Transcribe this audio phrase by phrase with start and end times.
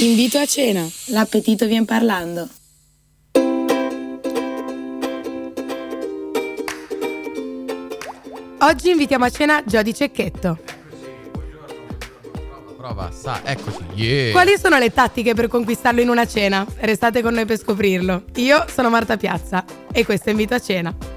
[0.00, 0.86] Invito a cena.
[1.06, 2.46] L'appetito vien parlando.
[8.58, 10.58] Oggi invitiamo a cena Jody Cecchetto.
[12.76, 13.84] Prova, sa, eccoci.
[13.94, 14.32] Yeah.
[14.32, 16.66] Quali sono le tattiche per conquistarlo in una cena?
[16.80, 18.24] Restate con noi per scoprirlo.
[18.34, 21.15] Io sono Marta Piazza e questo è Invito a cena.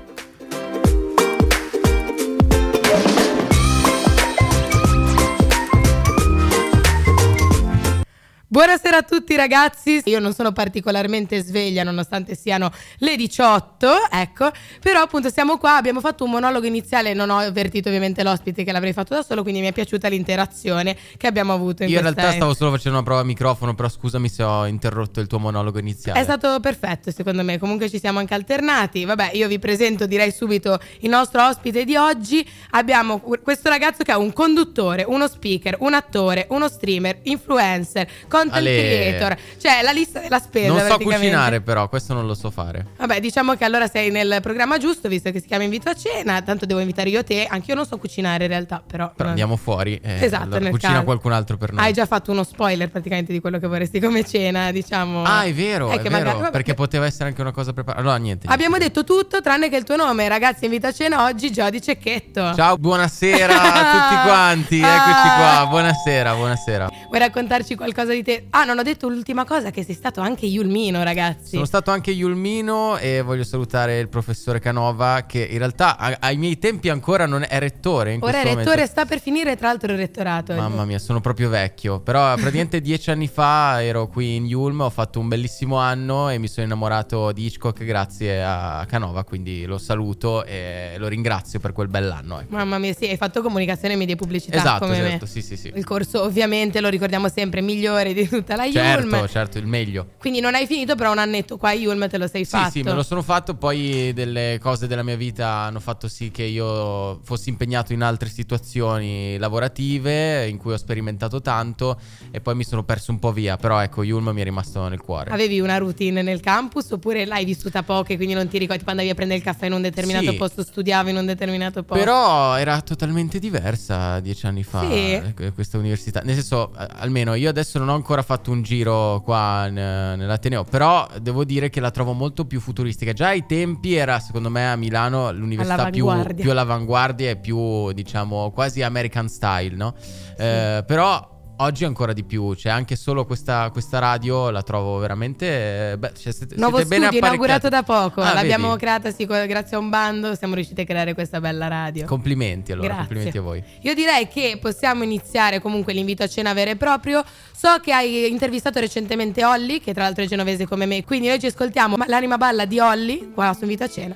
[8.59, 14.51] Buonasera a tutti ragazzi, io non sono particolarmente sveglia nonostante siano le 18, ecco,
[14.81, 18.73] però appunto siamo qua, abbiamo fatto un monologo iniziale, non ho avvertito ovviamente l'ospite che
[18.73, 22.01] l'avrei fatto da solo, quindi mi è piaciuta l'interazione che abbiamo avuto in Io in
[22.01, 25.39] realtà stavo solo facendo una prova a microfono, però scusami se ho interrotto il tuo
[25.39, 26.19] monologo iniziale.
[26.19, 29.05] È stato perfetto secondo me, comunque ci siamo anche alternati.
[29.05, 32.45] Vabbè, io vi presento direi subito il nostro ospite di oggi.
[32.71, 38.47] Abbiamo questo ragazzo che è un conduttore, uno speaker, un attore, uno streamer, influencer, content
[38.57, 38.77] Ale.
[38.77, 39.37] creator.
[39.59, 42.85] Cioè la lista della spesa non so cucinare però, questo non lo so fare.
[42.97, 46.41] Vabbè, diciamo che allora sei nel programma giusto, visto che si chiama Invito a cena.
[46.41, 47.45] Tanto devo invitare io te.
[47.49, 49.11] Anche io non so cucinare in realtà, però.
[49.15, 51.03] Però andiamo fuori e Esatto, allora cucina caso.
[51.03, 51.83] qualcun altro per noi.
[51.85, 55.23] Hai già fatto uno spoiler praticamente di quello che vorresti come cena, diciamo.
[55.23, 58.01] Ah, è vero, Eh, è che vero, magari- perché poteva essere anche una cosa preparata.
[58.01, 58.47] Allora, niente.
[58.47, 59.01] Abbiamo niente.
[59.01, 60.65] detto tutto tranne che il tuo nome, ragazzi.
[60.65, 62.53] Invito a cena oggi Jody Cecchetto.
[62.55, 64.77] Ciao, buonasera a tutti quanti.
[64.99, 65.65] Eccoci qua.
[65.69, 66.89] Buonasera, buonasera.
[67.07, 68.38] Vuoi raccontarci qualcosa di te?
[68.51, 71.51] Ah, non ho detto l'ultima cosa, che sei stato anche Yulmino, ragazzi.
[71.51, 76.37] Sono stato anche Yulmino e voglio salutare il professore Canova che in realtà a- ai
[76.37, 78.13] miei tempi ancora non è rettore.
[78.13, 78.85] In Ora è rettore, momento.
[78.87, 80.53] sta per finire tra l'altro il rettorato.
[80.53, 81.99] Mamma mia, sono proprio vecchio.
[81.99, 86.37] Però praticamente dieci anni fa ero qui in Yulm, ho fatto un bellissimo anno e
[86.37, 91.73] mi sono innamorato di Hitchcock grazie a Canova, quindi lo saluto e lo ringrazio per
[91.73, 92.39] quel bell'anno.
[92.39, 92.55] Ecco.
[92.55, 95.27] Mamma mia, sì, hai fatto comunicazione, media e pubblicità Esatto, certo, me.
[95.31, 95.71] sì, sì, sì.
[95.75, 99.27] Il corso ovviamente lo ricordiamo sempre migliore di tutta la Certo, Yulm.
[99.27, 100.07] certo, il meglio.
[100.17, 102.71] Quindi non hai finito, però un annetto qua a Yulm te lo sei Sì, fatto.
[102.71, 103.53] sì, me lo sono fatto.
[103.55, 108.29] Poi delle cose della mia vita hanno fatto sì che io fossi impegnato in altre
[108.29, 111.99] situazioni lavorative in cui ho sperimentato tanto
[112.31, 113.57] e poi mi sono perso un po' via.
[113.57, 115.31] Però ecco, Yulm mi è rimasto nel cuore.
[115.31, 119.01] Avevi una routine nel campus oppure l'hai vissuta poco e quindi non ti ricordi quando
[119.01, 120.37] andavi a prendere il caffè in un determinato Sì.
[120.37, 122.03] posto, studiavi in un determinato posto?
[122.03, 124.93] Però era totalmente diversa dieci anni fa Sì.
[124.93, 126.21] eh, questa università.
[126.23, 131.07] Nel senso, almeno io adesso non ho ancora fatto un giro qua n- nell'Ateneo, però
[131.21, 133.13] devo dire che la trovo molto più futuristica.
[133.13, 136.41] Già ai tempi era, secondo me, a Milano l'università più, All'avanguardia.
[136.43, 139.93] più all'avanguardia e più, diciamo, quasi American style, no?
[140.37, 141.37] Eh, però...
[141.61, 145.91] Oggi ancora di più, cioè anche solo questa, questa radio la trovo veramente...
[145.91, 148.79] eh, Beh, cioè, siete, Nuovo siete studio inaugurato da poco, Ah, l'abbiamo vedi?
[148.79, 152.05] creata sì, grazie a un bando, siamo riusciti a creare questa bella radio.
[152.05, 153.05] Complimenti allora, Grazie.
[153.07, 153.61] complimenti a voi.
[153.81, 157.25] Io direi che possiamo iniziare comunque l'invito a cena vero e proprio.
[157.53, 161.39] So che hai intervistato recentemente Olli, che tra l'altro è genovese come me, quindi noi
[161.41, 164.15] ci ascoltiamo ma- l'anima balla di Olli qua su Invito a cena.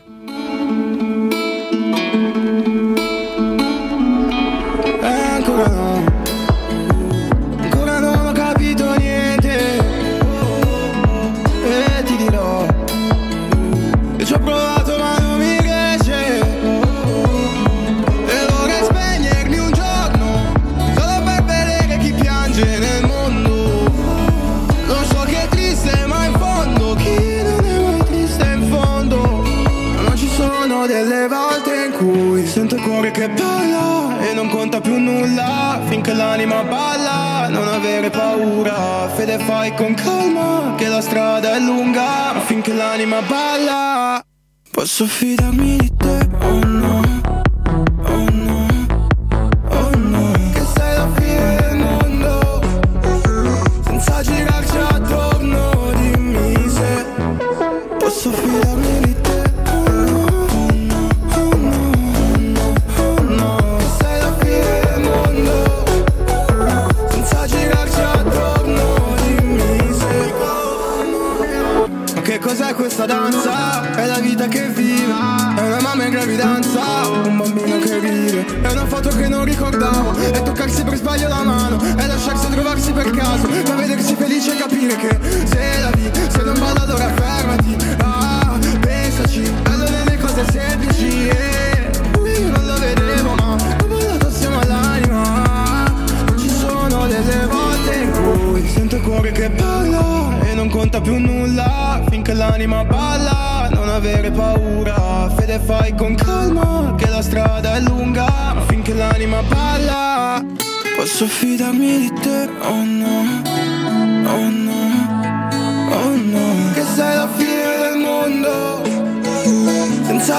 [33.23, 37.47] Che balla e non conta più nulla finché l'anima balla.
[37.49, 42.39] Non avere paura, fede fai con calma che la strada è lunga.
[42.45, 44.21] Finché l'anima balla,
[44.71, 47.02] posso fidarmi di te o no?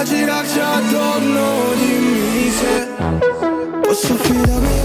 [0.04, 2.88] Girarci attorno Dimmi se
[3.80, 4.83] Posso fidarmi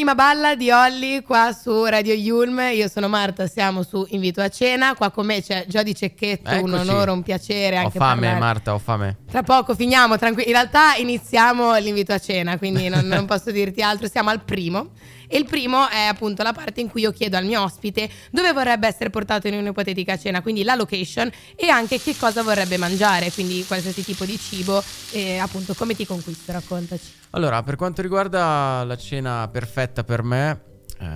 [0.00, 4.48] l'anima balla di Olli qua su Radio Yulm, io sono Marta, siamo su Invito a
[4.48, 6.88] cena, qua con me c'è Giodi Cecchetto, un Eccoci.
[6.88, 8.38] onore, un piacere Ho anche fame, parlare.
[8.38, 9.18] Marta, ho fame.
[9.30, 10.48] Tra poco finiamo, tranquilli.
[10.48, 14.08] In realtà iniziamo l'invito a cena, quindi non, non posso dirti altro.
[14.08, 14.88] Siamo al primo.
[15.32, 18.52] E il primo è appunto la parte in cui io chiedo al mio ospite dove
[18.52, 23.30] vorrebbe essere portato in un'ipotetica cena, quindi la location e anche che cosa vorrebbe mangiare,
[23.30, 24.82] quindi qualsiasi tipo di cibo
[25.12, 27.12] e appunto come ti conquisto, raccontaci.
[27.30, 30.62] Allora, per quanto riguarda la cena perfetta per me,
[30.98, 31.06] eh,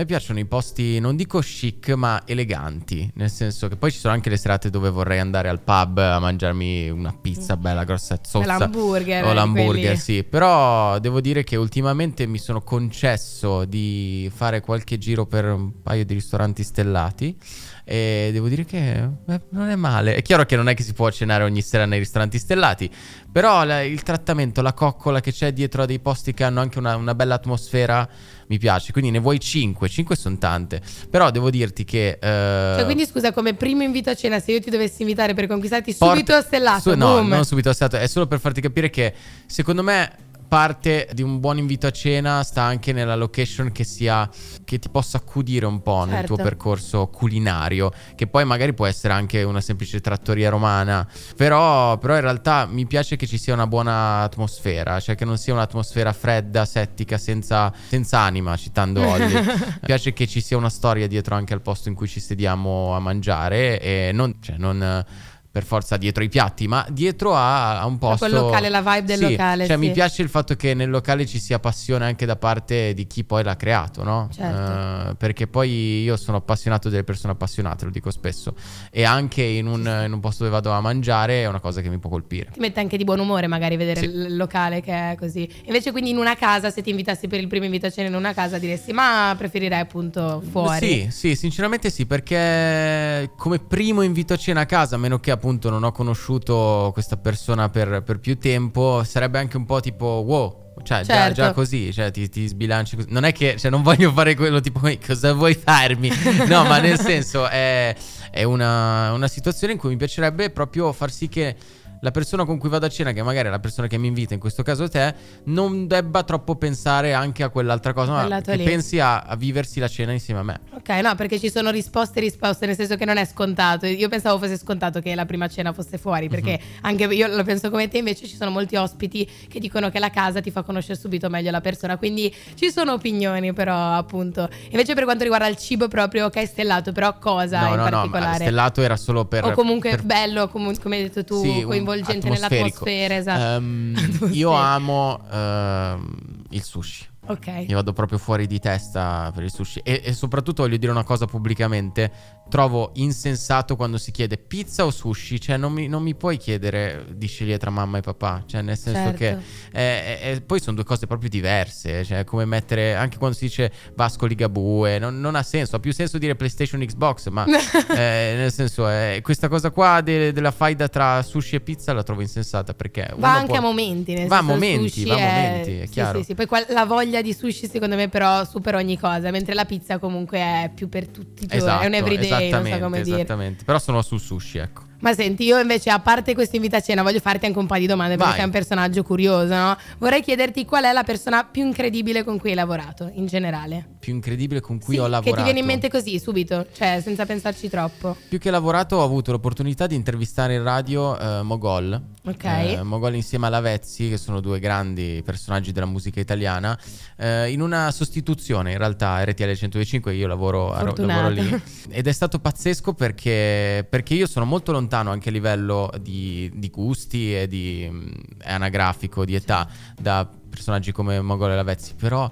[0.00, 3.10] me piacciono i posti, non dico chic, ma eleganti.
[3.16, 6.18] Nel senso che poi ci sono anche le serate dove vorrei andare al pub a
[6.18, 8.56] mangiarmi una pizza bella grossa e zozza.
[8.58, 9.96] l'hamburger, O l'hamburger, quelli.
[9.98, 10.24] sì.
[10.24, 16.04] Però devo dire che ultimamente mi sono concesso di fare qualche giro per un paio
[16.06, 17.36] di ristoranti stellati.
[17.84, 18.92] E devo dire che
[19.26, 20.14] eh, non è male.
[20.14, 22.90] È chiaro che non è che si può cenare ogni sera nei ristoranti stellati.
[23.32, 26.78] Però la- il trattamento, la coccola che c'è dietro a dei posti che hanno anche
[26.78, 28.08] una, una bella atmosfera
[28.48, 28.92] mi piace.
[28.92, 29.88] Quindi ne vuoi 5.
[29.88, 30.80] 5 sono tante.
[31.10, 32.18] Però devo dirti che.
[32.20, 35.46] eh, Cioè, quindi scusa, come primo invito a cena, se io ti dovessi invitare per
[35.46, 37.28] conquistarti porta- subito a stellato, su- no, boom.
[37.28, 37.96] non subito a stellato.
[37.96, 39.12] È solo per farti capire che
[39.46, 40.28] secondo me.
[40.50, 44.28] Parte di un buon invito a cena sta anche nella location che sia
[44.64, 46.42] che ti possa accudire un po' nel tuo Certo.
[46.42, 51.06] percorso culinario, che poi magari può essere anche una semplice trattoria romana,
[51.36, 55.38] però, però in realtà mi piace che ci sia una buona atmosfera, cioè che non
[55.38, 59.32] sia un'atmosfera fredda, settica, senza, senza anima, citando Olli.
[59.32, 59.44] mi
[59.86, 62.98] piace che ci sia una storia dietro anche al posto in cui ci sediamo a
[62.98, 65.04] mangiare e non, cioè, non
[65.50, 68.26] per forza dietro i piatti, ma dietro a, a un posto.
[68.28, 69.80] quel locale, la vibe del Sì, locale, Cioè, sì.
[69.86, 73.24] mi piace il fatto che nel locale ci sia passione anche da parte di chi
[73.24, 74.28] poi l'ha creato, no?
[74.32, 75.10] Certo.
[75.10, 78.54] Eh, perché poi io sono appassionato delle persone appassionate, lo dico spesso.
[78.90, 81.88] E anche in un, in un posto dove vado a mangiare è una cosa che
[81.88, 82.50] mi può colpire.
[82.52, 84.06] Ti mette anche di buon umore magari vedere Sì.
[84.06, 85.48] il locale che è così.
[85.64, 88.14] Invece quindi in una casa, se ti invitassi per il primo invito a cena in
[88.14, 90.86] una casa, diresti ma preferirei appunto fuori.
[90.86, 95.30] Sì, sì, sinceramente sì, perché come primo invito a cena a casa, a meno che
[95.40, 100.04] appunto non ho conosciuto questa persona per, per più tempo, sarebbe anche un po' tipo
[100.26, 100.68] wow.
[100.82, 101.34] Cioè, già, Certo.
[101.34, 103.08] già così, cioè, ti, ti sbilanci così.
[103.10, 106.10] Non è che, cioè, non voglio fare quello tipo, "Ehi, cosa vuoi farmi?
[106.46, 107.94] No, ma nel senso, è,
[108.30, 111.54] è una, una situazione in cui mi piacerebbe proprio far sì che
[112.00, 114.34] la persona con cui vado a cena, che magari è la persona che mi invita,
[114.34, 115.14] in questo caso te,
[115.44, 118.64] non debba troppo pensare anche a quell'altra cosa, ma che lì.
[118.64, 120.60] pensi a, a viversi la cena insieme a me.
[120.74, 123.86] Ok, no, perché ci sono risposte e risposte, nel senso che non è scontato.
[123.86, 126.78] Io pensavo fosse scontato che la prima cena fosse fuori, perché Mhm.
[126.82, 130.10] anche io lo penso come te, invece ci sono molti ospiti che dicono che la
[130.10, 134.48] casa ti fa conoscere subito meglio la persona, quindi ci sono opinioni però appunto.
[134.70, 137.90] Invece per quanto riguarda il cibo proprio, ok, stellato, però cosa no, in no, no,
[137.90, 138.34] particolare?
[138.44, 139.44] stellato era solo per...
[139.44, 143.42] o comunque per- bello, comu- come hai detto tu, Sì, un- coinvolgente nell'atmosfera, esatto.
[143.56, 144.26] Atmosferico.
[144.34, 147.08] io amo ehm, il sushi.
[147.26, 147.64] Ok.
[147.68, 149.80] Io vado proprio fuori di testa per il sushi.
[149.84, 152.38] E, e soprattutto voglio dire una cosa pubblicamente.
[152.50, 155.40] Trovo insensato quando si chiede pizza o sushi.
[155.40, 158.42] Cioè, non mi, non mi puoi chiedere di scegliere tra mamma e papà.
[158.46, 159.16] Cioè, nel senso Certo.
[159.18, 159.28] che.
[159.70, 162.04] eh, eh, eh, poi sono due cose proprio diverse.
[162.04, 162.96] Cioè, come mettere.
[162.96, 164.98] Anche quando si dice Vasco Ligabue.
[164.98, 165.76] Non, non ha senso.
[165.76, 167.28] Ha più senso dire PlayStation Xbox.
[167.28, 167.44] Ma
[167.94, 172.02] eh, nel senso, eh, questa cosa qua de- della faida tra sushi e pizza la
[172.02, 172.74] trovo insensata.
[172.74, 173.12] Perché.
[173.16, 176.18] Va anche può- a momenti, nel Va a momenti, va a momenti, è sì, chiaro.
[176.18, 179.54] Sì, sì, Poi qua- la voglia di sushi secondo me però supera ogni cosa, mentre
[179.54, 182.44] la pizza comunque è più per tutti i giorni, Esatto, è un everyday, non so
[182.44, 183.16] esattamente, come dire.
[183.16, 183.64] esattamente.
[183.64, 184.82] Però sono sul sushi, ecco.
[185.00, 187.80] Ma senti, io invece a parte questo invito a cena voglio farti anche un paio
[187.80, 188.38] di domande perché Vai.
[188.38, 189.76] sei un personaggio curioso, no?
[189.98, 193.86] Vorrei chiederti qual è la persona più incredibile con cui hai lavorato, in generale.
[193.98, 195.30] Più incredibile con cui Sì, ho lavorato.
[195.30, 198.14] Che ti viene in mente così, subito, cioè senza pensarci troppo.
[198.28, 202.00] Più che lavorato ho avuto l'opportunità di intervistare in radio eh, Mogol.
[202.26, 202.44] Ok.
[202.44, 206.78] Eh, Mogol insieme a Lavezzi, che sono due grandi personaggi della musica italiana,
[207.16, 211.62] eh, in una sostituzione in realtà RTL 105, io lavoro, a- lavoro lì.
[211.88, 216.70] Ed è stato pazzesco perché, perché io sono molto lontano anche a livello di, di
[216.70, 218.08] gusti e di mm,
[218.42, 219.68] anagrafico, di età,
[219.98, 222.30] da personaggi come Mogol e Lavezzi, però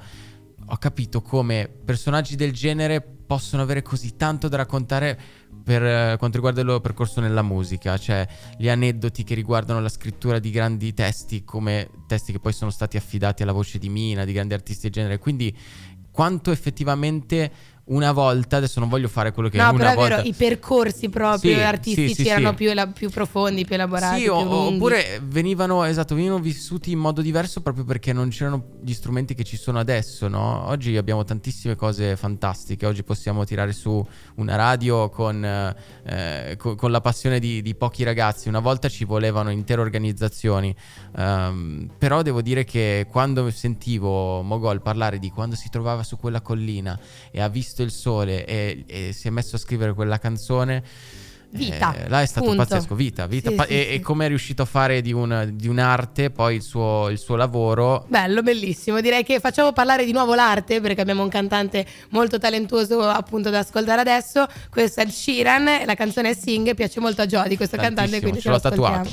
[0.70, 5.18] ho capito come personaggi del genere possono avere così tanto da raccontare
[5.62, 9.90] per eh, quanto riguarda il loro percorso nella musica, cioè gli aneddoti che riguardano la
[9.90, 14.24] scrittura di grandi testi come testi che poi sono stati affidati alla voce di Mina,
[14.24, 15.54] di grandi artisti del genere, quindi
[16.10, 17.52] quanto effettivamente
[17.88, 20.16] una volta, adesso non voglio fare quello che No, una però è volta...
[20.16, 22.54] vero, i percorsi proprio Sì, artistici sì, sì, erano.
[22.54, 24.16] Più, ela- più profondi, più elaborati.
[24.16, 28.64] Sì, più o- oppure venivano, esatto, venivano vissuti in modo diverso proprio perché non c'erano
[28.82, 30.66] gli strumenti che ci sono adesso, no?
[30.68, 35.42] Oggi abbiamo tantissime cose fantastiche, oggi possiamo tirare su una radio con,
[36.04, 40.74] eh, co- con la passione di, di pochi ragazzi, una volta ci volevano intere organizzazioni,
[41.16, 46.40] Ehm, però devo dire che quando sentivo Mogol parlare di quando si trovava su quella
[46.40, 46.98] collina
[47.30, 50.82] e ha visto il sole e, e si è messo a scrivere quella canzone...
[51.50, 52.62] Vita, eh, là è stato punto.
[52.62, 53.94] pazzesco, vita, vita Sì, pa- sì, e, sì.
[53.94, 57.36] e come è riuscito a fare di, un- di un'arte poi il suo, il suo
[57.36, 58.04] lavoro.
[58.06, 59.00] Bello, bellissimo.
[59.00, 63.60] Direi che facciamo parlare di nuovo l'arte perché abbiamo un cantante molto talentuoso appunto da
[63.60, 64.46] ascoltare adesso.
[64.68, 68.28] Questo è il Sheeran, la canzone è Sing, piace molto a Jody questo cantante, Tantissimo,
[68.28, 69.08] quindi ce l'ho tatuato.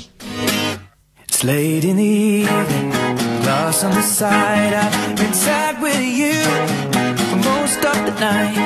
[1.26, 4.74] It's late in the evening, glass on the side.
[4.74, 6.75] I've been sad with you
[8.20, 8.56] night.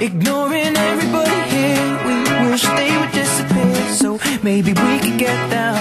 [0.00, 3.74] Ignoring everybody here, we wish they would disappear.
[3.94, 5.77] So maybe we could get down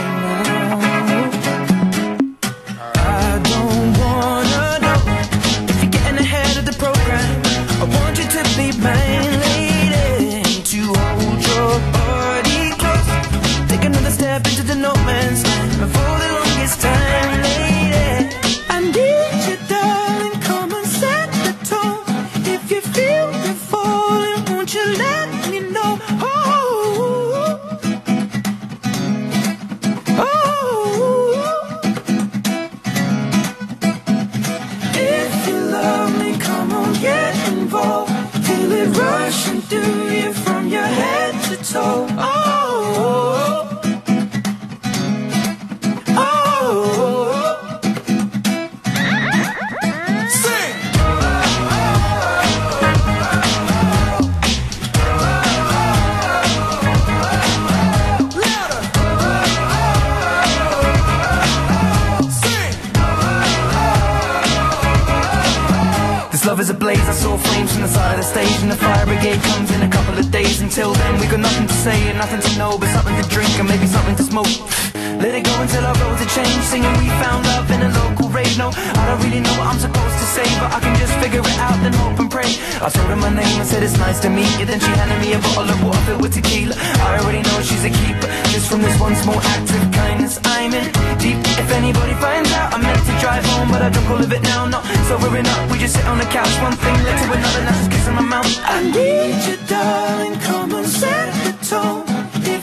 [75.18, 76.66] Let it go until our roads are changed.
[76.70, 78.54] Singing we found love in a local rave.
[78.58, 81.42] No, I don't really know what I'm supposed to say But I can just figure
[81.42, 82.54] it out then hope and pray.
[82.78, 84.66] I told her my name and said it's nice to meet you.
[84.70, 86.78] Then she handed me a bottle of water filled with tequila.
[86.78, 88.30] I already know she's a keeper.
[88.54, 90.86] Just from this one small act of kindness I'm in
[91.18, 91.42] deep.
[91.58, 94.70] If anybody finds out I meant to drive home But I don't all it now,
[94.70, 94.86] no.
[95.10, 97.90] Sobering up, we just sit on the couch One thing led to another, now just
[97.90, 98.54] kissing my mouth.
[98.70, 100.38] I need you, darling.
[100.46, 102.07] Come and set the tone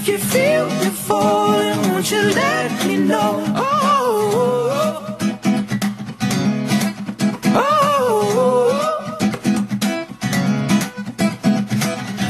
[0.07, 5.17] If you feel me falling Won't you let me know Oh,
[7.55, 9.19] oh, oh.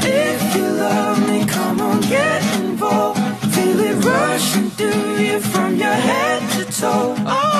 [0.03, 3.19] If you love me, come on, get involved.
[3.53, 7.15] Feel it rushing through you from your head to toe.
[7.27, 7.54] Oh,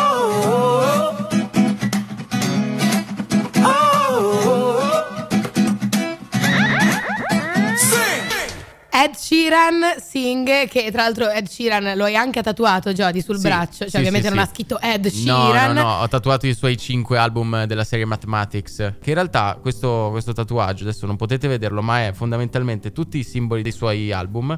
[9.05, 13.43] Ed Sheeran Sing, che tra l'altro Ed Sheeran lo hai anche tatuato Jody sul Sì,
[13.43, 15.73] braccio, cioè sì, ovviamente sì, non ha scritto Ed No, Sheeran.
[15.75, 18.75] no, no, ho tatuato i suoi 5 album della serie Mathematics.
[18.99, 23.23] Che in realtà questo, questo tatuaggio, adesso non potete vederlo, ma è fondamentalmente tutti i
[23.23, 24.57] simboli dei suoi album.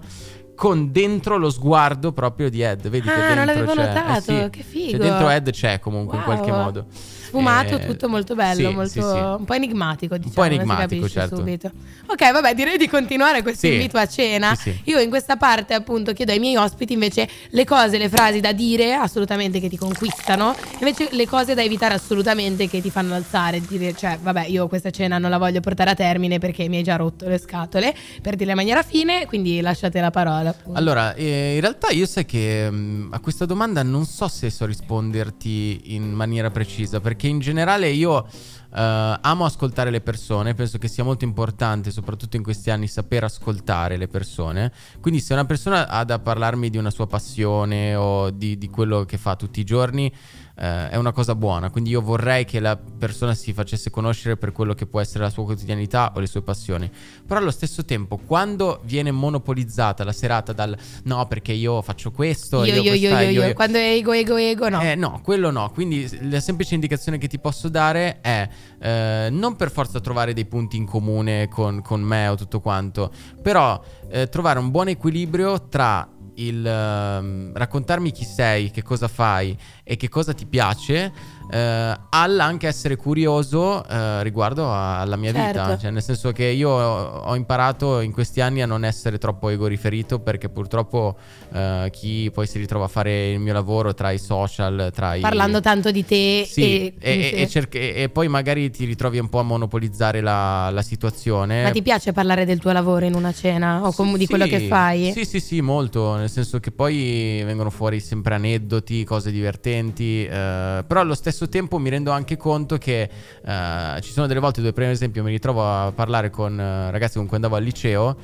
[0.58, 2.90] Con dentro lo sguardo proprio di Ed.
[2.90, 3.86] Vedi che Ah, non dentro l'avevo c'è.
[3.88, 4.90] notato, eh sì, che figo.
[4.90, 6.34] Cioè, dentro Ed c'è comunque in Wow.
[6.34, 6.86] qualche modo.
[7.28, 9.00] Sfumato, Eh, tutto molto bello, sì, molto, sì,
[9.40, 10.34] un po' enigmatico, diciamo.
[10.34, 11.36] po' non si enigmatico, certo.
[11.36, 11.70] subito.
[12.08, 14.56] Ok, vabbè, direi di continuare questo invito a cena.
[14.56, 14.74] Sì.
[14.86, 18.54] Io in questa parte, appunto, chiedo ai miei ospiti invece le cose, le frasi da
[18.54, 23.60] dire assolutamente che ti conquistano, invece le cose da evitare assolutamente che ti fanno alzare,
[23.60, 26.84] dire, cioè, vabbè, io questa cena non la voglio portare a termine perché mi hai
[26.84, 30.47] già rotto le scatole, per dirle in maniera fine, quindi lasciate la parola.
[30.48, 30.80] Appunto.
[30.80, 34.66] Allora, eh, in realtà io sai che mh, a questa domanda non so se so
[34.66, 40.88] risponderti in maniera precisa, perché in generale io eh, amo ascoltare le persone, penso che
[40.88, 44.72] sia molto importante, soprattutto in questi anni, saper ascoltare le persone.
[45.02, 49.06] Quindi se una persona ha da parlarmi di una sua passione o di, di quello
[49.06, 50.12] che fa tutti i giorni,
[50.60, 51.70] eh, è una cosa buona.
[51.70, 55.30] Quindi io vorrei che la persona si facesse conoscere per quello che può essere la
[55.30, 56.90] sua quotidianità o le sue passioni.
[57.26, 62.64] Però allo stesso tempo, quando viene monopolizzata la serata dal no, perché io faccio questo,
[62.64, 63.54] Io, io, io, io, io.
[63.54, 64.82] Quando è ego, ego, ego, no.
[64.82, 65.70] eh, no, quello no.
[65.72, 68.50] Quindi la semplice indicazione che ti posso dare è
[68.80, 73.12] eh, non per forza trovare dei punti in comune con, con me o tutto quanto,
[73.42, 79.58] però eh, trovare un buon equilibrio tra il ehm, raccontarmi chi sei, che cosa fai
[79.84, 81.12] e che cosa ti piace,
[81.50, 85.60] eh, all'anche essere curioso eh, riguardo a- alla mia Certo.
[85.62, 85.78] vita.
[85.78, 89.68] Cioè, nel senso che io ho imparato in questi anni a non essere troppo ego
[89.68, 91.16] riferito perché purtroppo
[91.54, 95.22] eh, chi poi si ritrova a fare il mio lavoro tra i social, tra i...
[95.22, 97.60] Parlando tanto di te Sì, e, e, e- sì.
[97.72, 101.64] e poi magari ti ritrovi un po' a monopolizzare la, la situazione.
[101.64, 104.46] Ma ti piace parlare del tuo lavoro in una cena o com- di Sì, quello
[104.48, 105.12] che fai?
[105.12, 106.16] Sì, sì, sì, molto.
[106.16, 110.26] Nel senso che poi vengono fuori sempre aneddoti, cose divertenti.
[110.26, 113.10] eh, però allo stesso tempo mi rendo anche conto che
[113.46, 117.18] eh, ci sono delle volte dove, per esempio, mi ritrovo a parlare con eh, ragazzi
[117.18, 118.18] con cui andavo al liceo.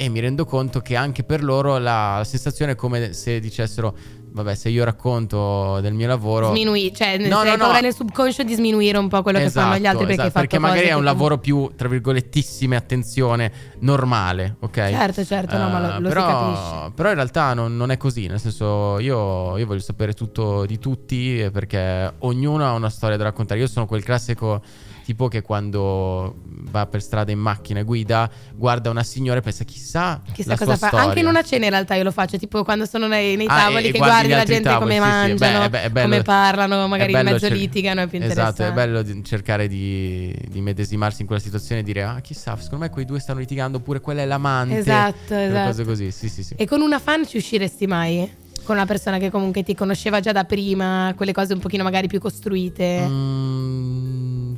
[0.00, 3.96] E mi rendo conto che anche per loro la, la sensazione è come se dicessero:
[4.30, 6.50] Vabbè, se io racconto del mio lavoro.
[6.50, 7.56] Sminui- cioè, nel- No, no, no.
[7.56, 10.40] paura nel subconscio di sminuire un po' quello che fanno gli altri perché hai fatto
[10.46, 13.50] perché magari è un che lavoro più, tra virgolettissime, attenzione,
[13.80, 14.74] normale, ok?
[14.76, 16.92] Certo, certo, no, ma lo- lo si però, capisce.
[16.94, 20.78] Però in realtà non, non è così, nel senso io, io voglio sapere tutto di
[20.78, 23.58] tutti perché ognuno ha una storia da raccontare.
[23.58, 24.62] Io sono quel classico
[25.08, 26.34] tipo che quando
[26.70, 30.76] va per strada in macchina guida guarda una signora e pensa chissà, Chissà la cosa
[30.76, 30.88] fa.
[30.88, 31.06] storia.
[31.06, 33.56] Anche in una cena in realtà io lo faccio, tipo quando sono nei, nei Ah,
[33.56, 35.82] tavoli e- e che guardi la gente tavoli, come sì, sì, mangiano, beh, è be-
[35.84, 39.66] è bello- come parlano, magari in mezzo cer- litigano, è più Esatto, è bello cercare
[39.66, 43.38] di, di medesimarsi in quella situazione e dire ah chissà, secondo me quei due stanno
[43.38, 44.76] litigando oppure quella è l'amante.
[44.76, 45.68] Esatto, esatto.
[45.70, 46.52] Cose così, sì sì sì.
[46.54, 48.30] E con una fan ci usciresti mai?
[48.64, 52.06] Con una persona che comunque ti conosceva già da prima, quelle cose un pochino magari
[52.06, 53.00] più costruite?
[53.00, 53.97] Mm,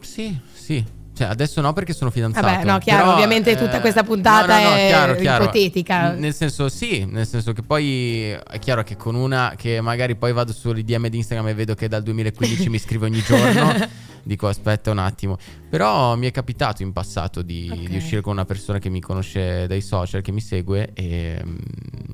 [0.03, 0.85] sì, sì.
[1.13, 2.47] Cioè, adesso no perché sono fidanzato.
[2.47, 5.45] Vabbè, no, chiaro, Però, ovviamente tutta questa puntata no, no, no, è chiaro, chiaro.
[5.45, 6.13] ipotetica.
[6.13, 10.33] Nel senso, sì, nel senso che poi è chiaro che con una che magari poi
[10.33, 13.75] vado sui DM di Instagram e vedo che dal 2015 mi scrive ogni giorno,
[14.25, 15.37] dico aspetta un attimo.
[15.69, 17.89] Però mi è capitato in passato di, Ok.
[17.91, 21.43] di uscire con una persona che mi conosce dai social, che mi segue e,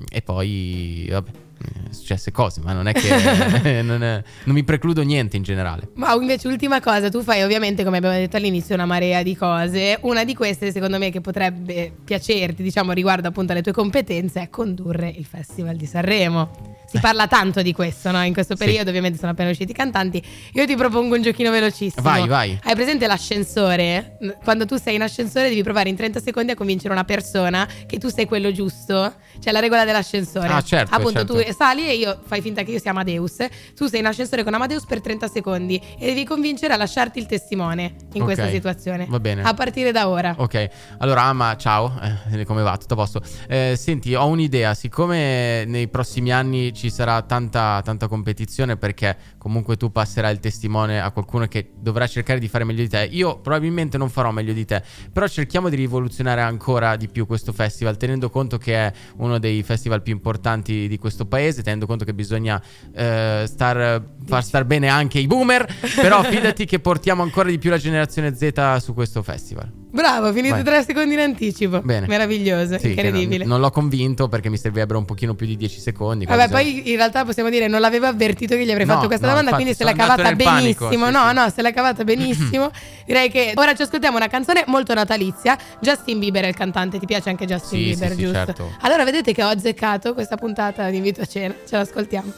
[0.09, 1.45] e poi, vabbè, eh,
[1.89, 5.89] successe cose, ma non è che non, è- non mi precludo niente in generale.
[5.95, 9.97] Ma invece ultima cosa, tu fai ovviamente come abbiamo detto all'inizio una marea di cose,
[10.01, 14.49] una di queste secondo me che potrebbe piacerti diciamo riguardo appunto alle tue competenze è
[14.49, 16.76] condurre il Festival di Sanremo.
[16.89, 18.23] Si parla tanto di questo, no?
[18.23, 18.63] In questo Sì.
[18.63, 20.23] periodo ovviamente sono appena usciti i cantanti.
[20.53, 22.01] Io ti propongo un giochino velocissimo.
[22.01, 22.57] Vai, vai.
[22.63, 24.17] Hai presente l'ascensore?
[24.43, 27.97] Quando tu sei in ascensore devi provare in 30 secondi a convincere una persona che
[27.97, 29.13] tu sei quello giusto.
[29.39, 30.47] C'è la regola dell'ascensore.
[30.47, 31.33] Ah, certo, Appunto certo.
[31.43, 33.45] tu sali e io fai finta che io sia Amadeus.
[33.75, 37.25] Tu sei in ascensore con Amadeus per 30 secondi e devi convincere a lasciarti il
[37.25, 39.05] testimone in Ok, questa situazione.
[39.09, 39.41] va bene.
[39.43, 40.33] A partire da ora.
[40.37, 40.69] Ok,
[40.99, 41.99] allora Ama, ciao,
[42.31, 42.77] Eh, come va?
[42.77, 43.21] Tutto a posto?
[43.47, 49.75] Eh, senti, ho un'idea, siccome nei prossimi anni ci sarà tanta, tanta competizione perché comunque
[49.77, 53.39] tu passerai il testimone a qualcuno che dovrà cercare di fare meglio di te, io
[53.39, 57.97] probabilmente non farò meglio di te, però cerchiamo di rivoluzionare ancora di più questo festival,
[57.97, 62.13] tenendo conto che è uno dei festival più importanti di questo paese, tenendo conto che
[62.13, 62.61] bisogna
[62.93, 67.71] eh, star, far star bene anche i boomer, però fidati che portiamo ancora di più
[67.71, 69.85] la generazione Z su questo festival.
[69.89, 70.63] Bravo, finito Vai.
[70.63, 71.81] 3 secondi in anticipo.
[71.81, 72.07] Bene.
[72.07, 73.39] Meraviglioso, Sì, incredibile.
[73.45, 76.25] Non, non l'ho convinto perché mi servirebbero un pochino più di 10 secondi.
[76.25, 79.07] Vabbè, quasi poi in realtà possiamo dire non l'avevo avvertito che gli avrei No, fatto
[79.07, 81.05] questa no, domanda, infatti quindi se l'ha cavata nel panico, benissimo.
[81.07, 81.33] sì, no, sì.
[81.35, 82.71] no, se l'ha cavata benissimo.
[83.07, 85.57] Direi che ora ci ascoltiamo una canzone molto natalizia.
[85.79, 88.37] Justin Bieber è il cantante, ti piace anche Justin Sì, Bieber, sì, sì, giusto?
[88.45, 88.71] certo.
[88.81, 91.53] Allora vedete che ho azzeccato questa puntata di invito a cena.
[91.67, 92.31] Ce l'ascoltiamo.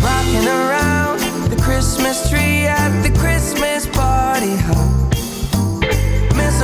[0.00, 5.13] Rocking around the Christmas tree at the Christmas party hop.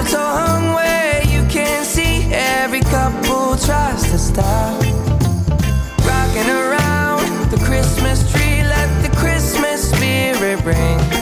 [0.02, 4.82] Mistletoe where you can see every couple tries to stop.
[6.06, 11.19] Rocking around the Christmas tree, let the Christmas spirit ring.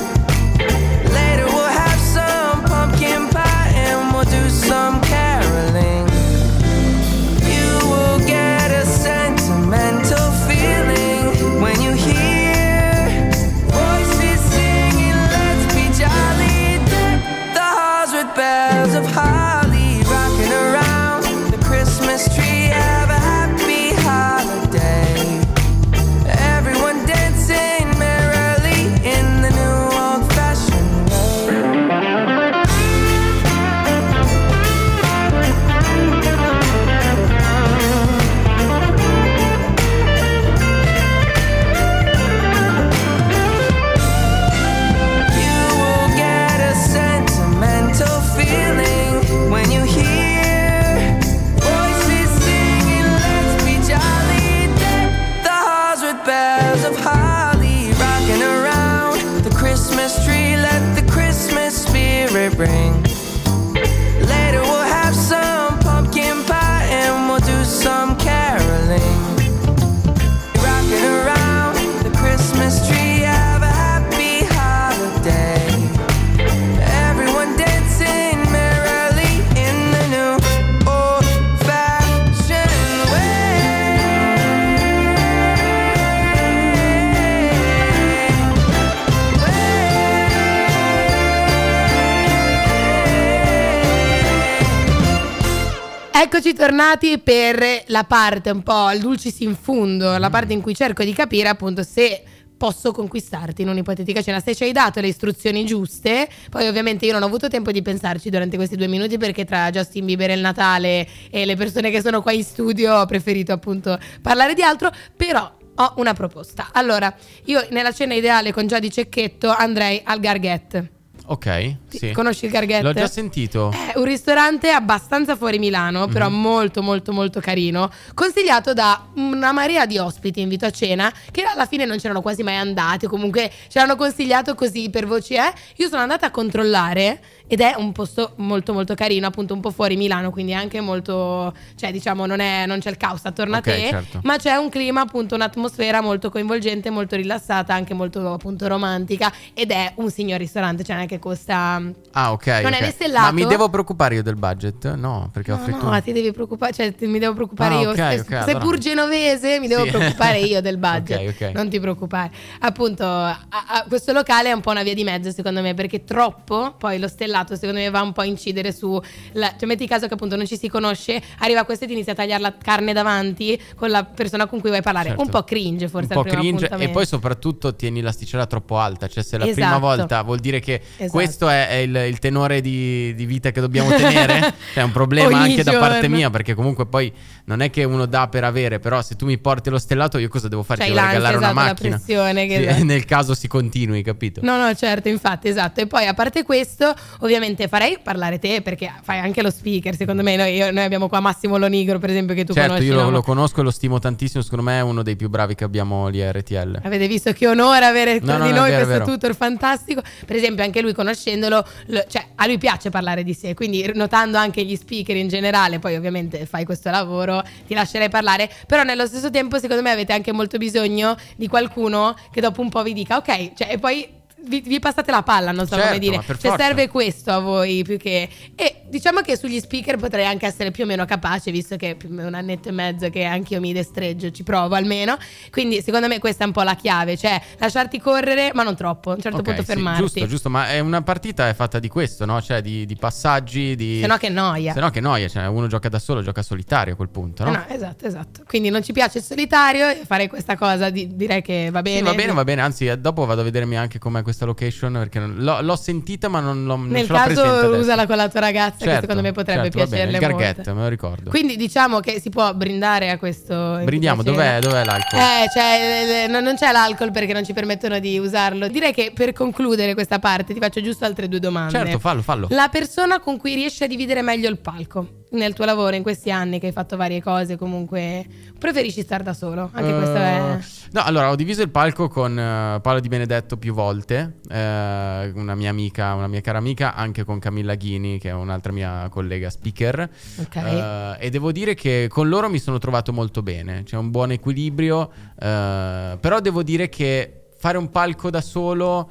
[96.31, 100.75] Eccoci tornati per la parte un po' al dulcis in fundo, la parte in cui
[100.75, 102.23] cerco di capire appunto se
[102.55, 104.39] posso conquistarti in un'ipotetica cena.
[104.39, 107.81] Se ci hai dato le istruzioni giuste, poi ovviamente io non ho avuto tempo di
[107.81, 111.91] pensarci durante questi due minuti perché tra Justin Bieber e il Natale e le persone
[111.91, 116.69] che sono qua in studio ho preferito appunto parlare di altro, però ho una proposta.
[116.73, 117.11] Allora,
[117.47, 120.97] io nella cena ideale con Giadi Cecchetto andrei al Garghet.
[121.31, 122.13] Ok, Ti- sì.
[122.13, 122.83] Conosci il Garghet?
[122.83, 123.71] L'ho già sentito.
[123.71, 126.41] È un ristorante abbastanza fuori Milano, però Mhm.
[126.41, 131.67] molto molto molto carino, consigliato da una marea di ospiti invito a cena che alla
[131.67, 135.53] fine non c'erano quasi mai andati, o comunque ce l'hanno consigliato così per voci eh.
[135.77, 139.71] Io sono andata a controllare ed è un posto molto molto carino, appunto un po'
[139.71, 143.67] fuori Milano, quindi anche molto, cioè diciamo non, è, non c'è il caos attorno Ok,
[143.67, 144.21] a te, certo.
[144.25, 149.71] ma c'è un clima, appunto un'atmosfera molto coinvolgente, molto rilassata, anche molto appunto romantica ed
[149.73, 151.81] è un signor ristorante, cioè non è che costa...
[152.13, 152.47] Ah, ok.
[152.47, 152.81] Non è ok.
[152.81, 153.27] né stellato?
[153.27, 154.95] Ma mi devo preoccupare io del budget?
[154.95, 155.85] No, perché ho No, fritto.
[155.85, 157.91] no, ma ti devi preoccupare, cioè ti- mi devo preoccupare Ah, io.
[157.91, 159.91] ok, Se- ok, allora- Seppur genovese, mi devo Sì.
[159.91, 161.53] preoccupare io del budget.
[161.53, 162.31] Non ti preoccupare.
[162.61, 166.05] Appunto, a- a- questo locale è un po' una via di mezzo, secondo me, perché
[166.05, 169.01] troppo, poi lo stellato, secondo me, va un po' a incidere su.
[169.33, 172.13] la- cioè, metti caso che appunto non ci si conosce, arriva questo e ti inizia
[172.13, 175.09] a tagliare la carne davanti con la persona con cui vuoi parlare.
[175.09, 175.23] Certo.
[175.23, 176.15] Un po' cringe, forse.
[176.15, 179.81] un po' cringe e poi soprattutto tieni l'asticella troppo alta, cioè se la prima Esatto.
[179.81, 181.08] volta vuol dire che Esatto.
[181.11, 184.41] Questo è, è il, il tenore di, di vita che dobbiamo tenere,
[184.73, 186.17] cioè è un problema anche da parte giorno.
[186.17, 187.13] mia perché comunque poi
[187.45, 190.29] non è che uno dà per avere, però se tu mi porti lo stellato io
[190.29, 190.85] cosa devo fare?
[190.85, 191.97] Ti devo regalare una esatto, la macchina.
[191.97, 194.41] pressione che- Sì, nel caso si continui, capito?
[194.43, 195.81] No, no, certo, infatti, esatto.
[195.81, 200.23] E poi a parte questo, ovviamente farei parlare te perché fai anche lo speaker, secondo
[200.23, 200.37] me.
[200.37, 202.89] Noi, io- noi abbiamo qua Massimo Lonigro, per esempio, che tu certo, conosci.
[202.89, 203.11] io lo, no?
[203.11, 206.09] lo conosco e lo stimo tantissimo, secondo me è uno dei più bravi che abbiamo
[206.09, 206.81] lì a RTL.
[206.83, 210.03] Avete visto che onore avere No, tra no, di noi vero, questo tutor fantastico.
[210.27, 214.37] Per esempio, anche lui conoscendolo, lo- cioè a lui piace parlare di sé, quindi notando
[214.37, 219.07] anche gli speaker in generale, poi ovviamente fai questo lavoro, ti lascerei parlare, però nello
[219.07, 222.93] stesso tempo secondo me avete anche molto bisogno di qualcuno che dopo un po' vi
[222.95, 226.23] dica ok, cioè e poi vi, vi passate la palla, non so Certo, come dire.
[226.27, 228.29] Cioè serve questo a voi più che...
[228.55, 231.97] E diciamo che sugli speaker potrei anche essere più o meno capace, visto che è
[232.07, 235.17] un annetto e mezzo che anch'io mi destreggio, ci provo almeno.
[235.51, 239.11] Quindi secondo me questa è un po' la chiave, cioè lasciarti correre, ma non troppo,
[239.11, 240.01] a un certo Ok, punto sì, fermarti.
[240.03, 242.41] giusto, giusto, ma è una partita è fatta di questo, no?
[242.41, 243.99] Cioè di, di passaggi, di...
[244.01, 244.73] Se no che noia.
[244.73, 247.51] Se no che noia, cioè uno gioca da solo, gioca solitario a quel punto, no?
[247.51, 248.43] Eh no, esatto, esatto.
[248.47, 251.99] Quindi non ci piace il solitario e fare questa cosa di- direi che va bene.
[251.99, 254.93] Sì, va bene, va bene, anzi eh, dopo vado a vedermi anche com'è questa location
[254.93, 257.43] perché non- l'ho, l'ho sentita ma non, l'ho, non Nel caso
[257.77, 260.37] usala con la tua ragazza che Certo, secondo me potrebbe certo, va bene, piacerle il
[260.37, 261.31] garghetto, me lo ricordo.
[261.31, 265.19] Quindi diciamo che si può brindare a questo Brindiamo, dov'è, dov'è l'alcol?
[265.19, 268.69] Eh, cioè, eh, non non c'è l'alcol perché non ci permettono di usarlo.
[268.69, 271.73] Direi che per concludere questa parte ti faccio giusto altre due domande.
[271.73, 272.47] certo, fallo, fallo.
[272.51, 276.31] La persona con cui riesci a dividere meglio il palco nel tuo lavoro in questi
[276.31, 278.25] anni che hai fatto varie cose, comunque
[278.59, 279.69] preferisci stare da solo?
[279.73, 283.59] Anche questo è Eh, No, allora ho diviso il palco con eh, Paolo Di Benedetto
[283.59, 288.31] più volte, eh, una mia amica, una mia cara amica, anche con Camilla Ghini, che
[288.31, 290.09] è un'altra mia collega speaker.
[290.41, 290.57] ok.
[290.57, 294.33] Eh, e devo dire che con loro mi sono trovato molto bene, c'è un buon
[294.33, 299.11] equilibrio, però devo dire che fare un palco da solo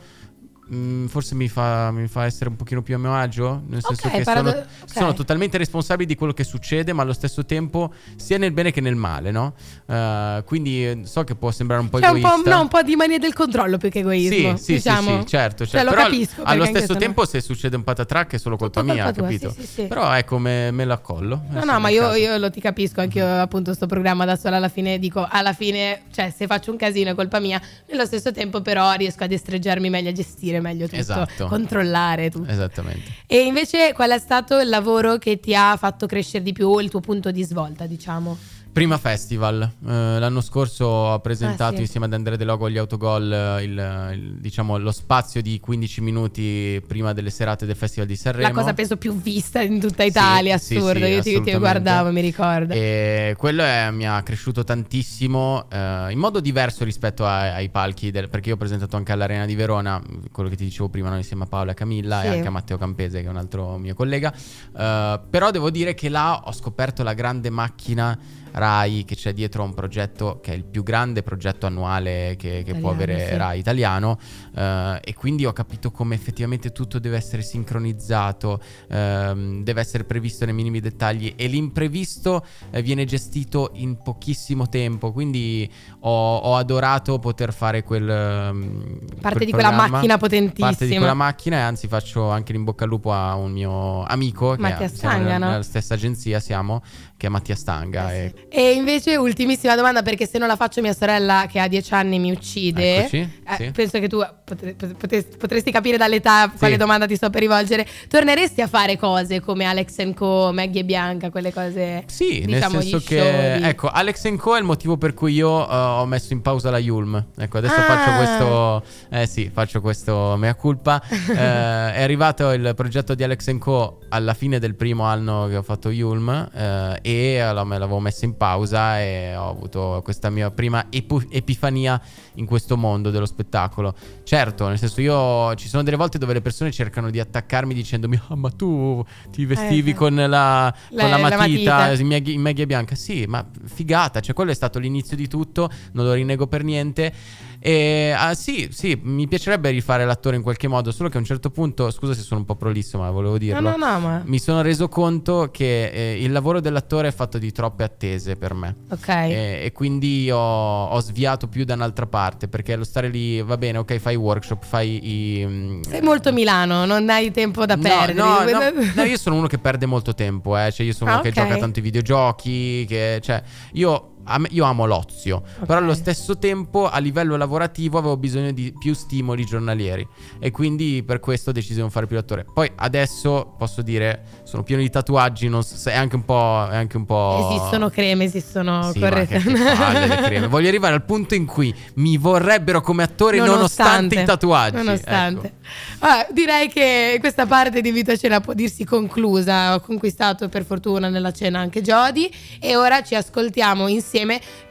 [0.73, 4.07] mm, forse mi fa, mi fa essere un pochino più a mio agio, nel senso
[4.07, 4.91] Ok, che parado- sono, ok.
[4.91, 8.81] sono totalmente responsabile di quello che succede, ma allo stesso tempo sia nel bene che
[8.81, 9.53] nel male, no?
[9.85, 12.29] Eh, quindi eh, so che può sembrare un po' un egoista.
[12.41, 14.55] po', no, un po' di mania del controllo più che egoismo.
[14.57, 15.09] Sì, sì, diciamo.
[15.15, 15.85] sì, sì, certo, Cioè, certo.
[15.85, 16.43] lo Però al- capisco.
[16.43, 19.27] allo stesso no- tempo se succede un patatrac è solo colpa Tutto mia, colpa tua,
[19.27, 19.51] capito?
[19.51, 19.83] sì, sì, sì.
[19.87, 21.41] Però ecco, me, me l'accollo.
[21.49, 24.25] No, Eh, no, sì, ma io, io lo ti capisco, anche io appunto sto programma
[24.25, 27.61] da sola alla fine dico, alla fine, cioè se faccio un casino è colpa mia,
[27.89, 31.47] nello stesso tempo però riesco a destreggiarmi meglio, a gestire meglio tutto, Esatto.
[31.47, 32.49] controllare tutto.
[32.51, 33.11] Esattamente.
[33.25, 36.89] E invece qual è stato il lavoro che ti ha fatto crescere di più, il
[36.89, 38.37] tuo punto di svolta, diciamo?
[38.77, 41.81] Prima festival, Eh, l'anno scorso ho presentato Ah, sì.
[41.81, 46.01] insieme ad Andrea De Logo agli Autogol eh, il, il- diciamo, lo spazio di 15
[46.01, 48.47] minuti prima delle serate del Festival di Sanremo.
[48.47, 52.11] La cosa penso più vista in tutta Italia, Sì, assurdo, sì, io ti, ti guardavo,
[52.11, 52.73] mi ricordo.
[52.75, 58.11] E quello è- mi ha cresciuto tantissimo eh, in modo diverso rispetto ai, ai palchi,
[58.11, 59.99] del- perché io ho presentato anche all'Arena di Verona,
[60.31, 62.77] quello che ti dicevo prima, noi insieme a Paola e Camilla e anche a Matteo
[62.77, 64.31] Campese, che è un altro mio collega.
[64.77, 68.15] Eh, però devo dire che là ho scoperto la grande macchina
[68.51, 72.63] Rai, che c'è dietro a un progetto che è il più grande progetto annuale che,
[72.63, 73.35] che può Italiano, avere sì.
[73.37, 74.19] Rai italiano
[74.55, 80.45] eh, e quindi ho capito come effettivamente tutto deve essere sincronizzato, ehm, deve essere previsto
[80.45, 87.19] nei minimi dettagli e l'imprevisto eh, viene gestito in pochissimo tempo, quindi ho, ho adorato
[87.19, 88.09] poter fare quel...
[88.09, 90.67] ehm, Parte quel di quella macchina potentissima.
[90.67, 94.03] Parte di quella macchina e anzi faccio anche l'in bocca al lupo a un mio
[94.03, 95.49] amico Mattia che Stanga, nella, no?
[95.51, 96.81] nella stessa agenzia siamo,
[97.15, 98.13] che è Mattia Stanga.
[98.13, 98.36] Eh sì.
[98.49, 102.19] E invece, ultimissima domanda, perché se non la faccio mia sorella che ha 10 anni
[102.19, 102.99] mi uccide.
[102.99, 103.71] Eccoci, Eh, sì.
[103.71, 104.21] Penso che tu
[104.55, 106.79] potresti, capire dall'età quale Sì.
[106.79, 107.85] domanda ti sto per rivolgere.
[108.07, 112.03] Torneresti a fare cose come Alex Co, Maggie e Bianca, quelle cose.
[112.07, 113.17] Sì, diciamo, nel senso che
[113.59, 116.69] show ecco, Alex Co è il motivo per cui io eh, ho messo in pausa
[116.69, 117.23] la Yulm.
[117.37, 117.81] Ecco, adesso Ah.
[117.81, 121.01] faccio questo eh sì, faccio questo mea culpa.
[121.37, 125.61] Eh, è arrivato il progetto di Alex Co alla fine del primo anno che ho
[125.61, 130.49] fatto Yulm eh, e allora me l'avevo messa in pausa e ho avuto questa mia
[130.51, 131.99] prima epu- epifania
[132.35, 133.93] in questo mondo dello spettacolo.
[134.37, 138.19] Certo, nel senso io ci sono delle volte dove le persone cercano di attaccarmi dicendomi
[138.27, 141.91] "Ah, ma tu ti vestivi Eh, con la, La- con la la matita, matita.
[142.01, 145.71] in Maggie, in Maggie Bianca, sì, ma figata, cioè quello è stato l'inizio di tutto,
[145.93, 147.11] non lo rinnego per niente.
[147.59, 151.25] E ah, sì, sì, mi piacerebbe rifare l'attore in qualche modo, solo che a un
[151.25, 153.59] certo punto, scusa se sono un po' prolisso, ma volevo No, dirlo.
[153.61, 154.21] no, no, ma.
[154.25, 158.53] Mi sono reso conto che eh, il lavoro dell'attore è fatto di troppe attese per
[158.53, 158.75] me.
[158.89, 159.07] Ok.
[159.09, 163.57] E, e quindi ho, ho sviato più da un'altra parte perché lo stare lì va
[163.57, 164.99] bene, ok, fai workshop, fai
[165.41, 165.45] i.
[165.45, 168.13] mm, Sei molto Milano, non hai tempo da No, perdere.
[168.13, 170.71] No, no, no, io sono uno che perde molto tempo, eh.
[170.71, 171.33] Cioè, io sono Ah, uno che ok.
[171.35, 172.85] gioca tanto ai videogiochi.
[172.87, 173.41] Che, cioè,
[173.73, 175.41] io, me- io amo l'ozio.
[175.65, 180.05] Però allo stesso tempo, a livello lavorativo, avevo bisogno di più stimoli giornalieri.
[180.39, 182.45] E quindi per questo ho deciso di non fare più l'attore.
[182.53, 185.47] Poi adesso posso dire, sono pieno di tatuaggi.
[185.47, 186.67] Non so se è anche un po'.
[186.69, 187.49] È anche un po'.
[187.51, 189.37] Esistono creme, esistono Sì, corrette.
[189.39, 190.47] che, che palle le creme.
[190.47, 194.75] Voglio arrivare al punto in cui mi vorrebbero come attore nonostante, i tatuaggi.
[194.75, 195.47] Nonostante.
[195.47, 195.55] Ecco.
[195.99, 199.73] Ah, direi che questa parte di Invito a cena può dirsi conclusa.
[199.75, 202.29] Ho conquistato per fortuna nella cena anche Jody.
[202.59, 204.15] E ora ci ascoltiamo insieme.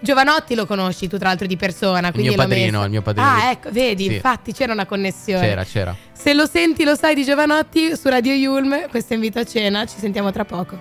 [0.01, 2.11] Giovanotti lo conosci tu, tra l'altro, di persona.
[2.11, 4.15] Quindi mio padrino, il mio padrino Ah, ecco, vedi, Sì.
[4.15, 5.47] infatti c'era una connessione.
[5.47, 5.95] C'era, c'era.
[6.13, 8.89] Se lo senti, lo sai di Giovanotti su Radio Yulm.
[8.89, 9.85] Questo è Invito a cena.
[9.87, 10.77] Ci sentiamo tra poco.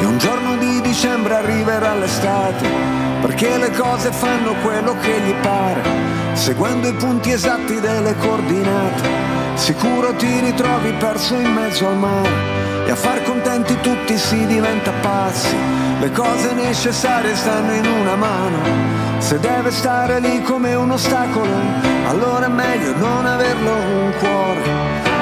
[0.00, 2.66] E un giorno di dicembre arriverà l'estate,
[3.20, 5.82] perché le cose fanno quello che gli pare,
[6.32, 9.08] seguendo i punti esatti delle coordinate.
[9.54, 12.28] Sicuro ti ritrovi perso in mezzo al mare
[12.86, 15.54] e a far contenti tutti si diventa pazzi.
[16.00, 18.56] Le cose necessarie stanno in una mano,
[19.18, 21.52] se deve stare lì come un ostacolo,
[22.08, 24.62] allora è meglio non averlo un cuore.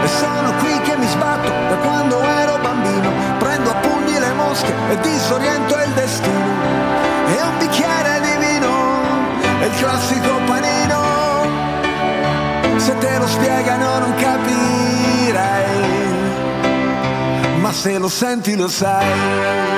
[0.04, 4.72] E sono qui che mi sbatto da quando ero bambino, prendo a pugni le mosche
[4.90, 6.46] e disoriento il destino.
[7.26, 8.70] E un bicchiere di vino,
[9.58, 11.02] è il classico panino.
[12.76, 15.66] Se te lo spiegano non capirai,
[17.58, 19.77] ma se lo senti lo sai.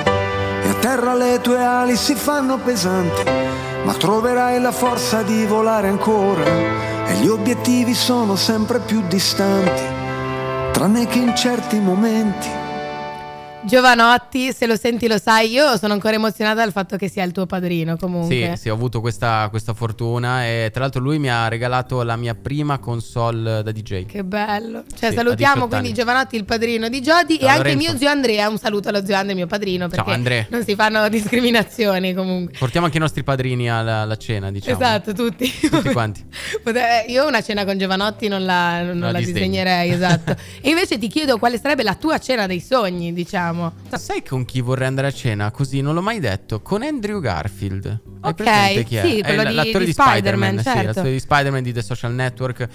[0.81, 3.23] Terra le tue ali si fanno pesanti,
[3.83, 6.43] ma troverai la forza di volare ancora,
[7.05, 9.83] e gli obiettivi sono sempre più distanti,
[10.71, 12.60] tranne che in certi momenti.
[13.63, 17.31] Giovanotti, se lo senti lo sai, io sono ancora emozionata dal fatto che sia il
[17.31, 18.53] tuo padrino comunque.
[18.55, 22.15] Sì, sì, ho avuto questa, questa fortuna e tra l'altro lui mi ha regalato la
[22.15, 24.07] mia prima console da DJ.
[24.07, 24.83] Che bello.
[24.97, 25.93] Cioè Sì, salutiamo a 18 quindi anni.
[25.93, 27.89] Giovanotti, il padrino di Jody e Ciao, anche Lorenzo.
[27.89, 28.49] mio zio Andrea.
[28.49, 30.45] Un saluto allo zio Andrea, mio padrino, Ciao, perché Andrea.
[30.49, 32.57] non si fanno discriminazioni comunque.
[32.57, 34.75] Portiamo anche i nostri padrini alla, alla cena, diciamo.
[34.75, 35.49] Esatto, tutti.
[35.69, 36.25] Tutti quanti.
[36.63, 40.31] Pote- Io una cena con Giovanotti non la, non la la disegnerei, esatto.
[40.61, 43.49] e invece ti chiedo quale sarebbe la tua cena dei sogni, diciamo.
[43.97, 45.51] Sai con chi vorrei andare a cena?
[45.51, 46.61] Così non l'ho mai detto.
[46.61, 47.85] Con Andrew Garfield.
[48.21, 49.01] Hai Ok, presente chi è?
[49.05, 50.13] sì, È quello l- di- l'attore di di, Spider-Man.
[50.21, 50.85] Spider-Man, Sì, certo.
[50.87, 52.67] l'attore di Spider-Man di The Social Network.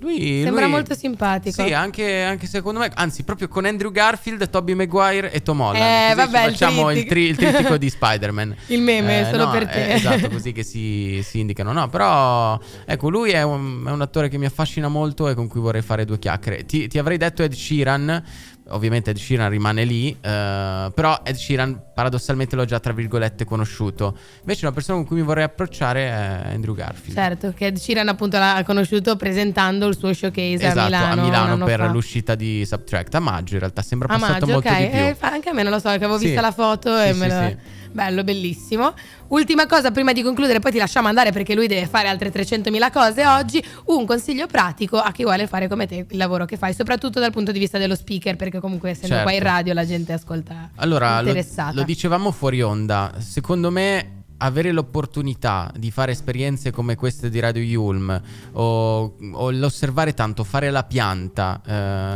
[0.00, 1.64] Lui, Sembra lui- molto simpatico.
[1.64, 2.90] Sì, anche, anche secondo me.
[2.94, 5.82] Anzi, proprio con Andrew Garfield, Tobey Maguire e Tom Holland.
[5.82, 8.50] Eh, Così vabbè, facciamo il, tri- il trittico di Spider-Man.
[8.66, 9.90] Eh, Il meme, solo no, per te.
[9.90, 11.72] eh, esatto, così che si, si indicano.
[11.72, 15.48] No, però, ecco, lui è un, è un attore che mi affascina molto e con
[15.48, 16.64] cui vorrei fare due chiacchiere.
[16.66, 18.22] Ti, ti avrei detto Ed Sheeran.
[18.68, 24.16] Ovviamente Ed Sheeran rimane lì, eh, però Ed Sheeran paradossalmente l'ho già tra virgolette conosciuto.
[24.40, 27.14] Invece una persona con cui mi vorrei approcciare è Andrew Garfield.
[27.14, 31.26] Certo, che Ed Sheeran appunto l'ha conosciuto presentando il suo showcase Esatto, a Milano.
[31.26, 31.86] un anno per fa.
[31.88, 33.14] l'uscita di Subtract.
[33.14, 34.78] A maggio in realtà sembra A passato maggio, molto ok.
[34.78, 34.98] di più.
[34.98, 36.24] Eh, anche a me non lo so, che avevo Sì.
[36.26, 37.56] vista la foto Sì, e sì, me lo...
[37.94, 38.92] Bello, bellissimo.
[39.28, 42.90] Ultima cosa, prima di concludere, poi ti lasciamo andare perché lui deve fare altre 300.000
[42.90, 43.64] cose oggi.
[43.84, 47.30] Un consiglio pratico a chi vuole fare come te il lavoro che fai, soprattutto dal
[47.30, 49.22] punto di vista dello speaker, perché comunque essendo Certo.
[49.22, 51.32] qua in radio la gente ascolta Allora, lo,
[51.72, 53.12] lo dicevamo fuori onda.
[53.18, 58.20] Secondo me, avere l'opportunità di fare esperienze come queste di Radio Yulm
[58.54, 61.72] o, o l'osservare tanto, fare la pianta, eh,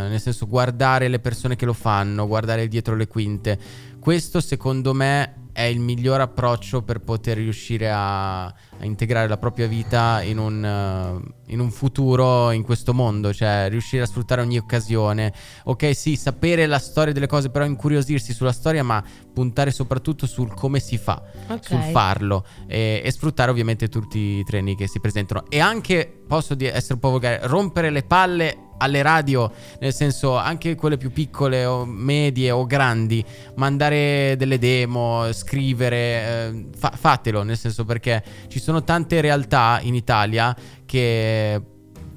[0.08, 3.58] nel senso guardare le persone che lo fanno, guardare dietro le quinte,
[4.00, 9.66] questo secondo me è il miglior approccio per poter riuscire a, a integrare la propria
[9.66, 14.56] vita in un, eh, in un futuro in questo mondo, cioè riuscire a sfruttare ogni
[14.56, 15.32] occasione.
[15.64, 19.02] Ok, sì, sapere la storia delle cose, però incuriosirsi sulla storia, ma
[19.34, 21.64] puntare soprattutto sul come si fa, Ok.
[21.64, 25.42] sul farlo e, e sfruttare ovviamente tutti i treni che si presentano.
[25.48, 30.36] E anche, posso di- essere un po' volgare, rompere le palle alle radio, nel senso
[30.36, 33.24] anche quelle più piccole o medie o grandi,
[33.56, 39.94] mandare delle demo, scrivere, eh, fa- fatelo, nel senso perché ci sono tante realtà in
[39.94, 41.60] Italia che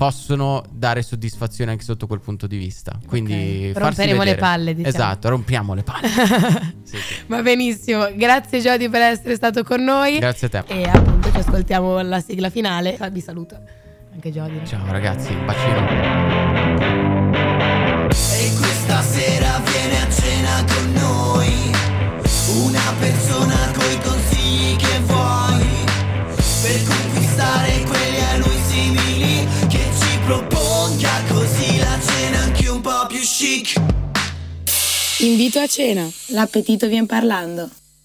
[0.01, 2.97] possono dare soddisfazione anche sotto quel punto di vista.
[3.05, 3.73] Quindi Ok.
[3.79, 4.95] farsi Romperemo le palle, diciamo.
[4.95, 6.07] Esatto, rompiamo le palle.
[6.91, 7.15] Sì, sì.
[7.27, 10.17] Va benissimo, grazie Jody per essere stato con noi.
[10.17, 10.73] Grazie a te.
[10.73, 12.97] E appunto ci ascoltiamo la sigla finale.
[13.11, 13.59] Vi saluto.
[14.13, 14.65] Anche Jody.
[14.65, 16.89] Ciao ragazzi, un bacino.
[18.09, 21.71] E questa sera viene a cena con noi
[22.65, 25.65] Una persona coi consigli che vuoi
[26.61, 33.05] Per conquistare quelli a lui simili Che ci proponga così la cena anche un po'
[33.07, 33.79] più chic
[35.19, 36.09] Invito a cena.
[36.29, 37.69] L'appetito vien parlando.